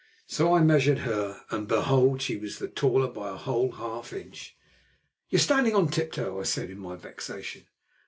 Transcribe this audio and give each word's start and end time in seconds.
So 0.25 0.55
I 0.55 0.61
measured 0.63 0.97
her, 1.05 1.43
and, 1.51 1.67
behold! 1.67 2.23
she 2.23 2.35
was 2.35 2.57
the 2.57 2.67
taller 2.67 3.07
by 3.07 3.29
a 3.29 3.35
whole 3.37 3.73
half 3.73 4.11
inch. 4.13 4.57
"You 5.29 5.35
are 5.35 5.39
standing 5.39 5.75
on 5.75 5.89
tiptoe," 5.89 6.39
I 6.39 6.43
said 6.43 6.71
in 6.71 6.79
my 6.79 6.95
vexation. 6.95 7.67